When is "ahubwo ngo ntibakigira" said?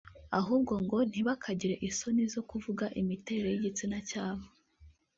0.39-1.75